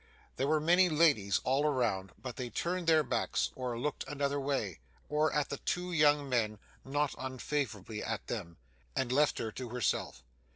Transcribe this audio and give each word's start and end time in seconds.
There 0.37 0.47
were 0.47 0.59
many 0.59 0.89
ladies 0.89 1.39
all 1.43 1.63
around, 1.63 2.13
but 2.19 2.35
they 2.35 2.49
turned 2.49 2.87
their 2.87 3.03
backs, 3.03 3.51
or 3.53 3.77
looked 3.77 4.03
another 4.07 4.39
way, 4.39 4.79
or 5.09 5.31
at 5.31 5.49
the 5.49 5.57
two 5.57 5.91
young 5.91 6.27
men 6.27 6.57
(not 6.83 7.13
unfavourably 7.19 8.03
at 8.03 8.25
them), 8.25 8.57
and 8.95 9.11
left 9.11 9.37
her 9.37 9.51
to 9.51 9.69
herself. 9.69 10.23